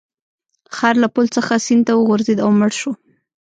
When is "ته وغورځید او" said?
1.87-2.49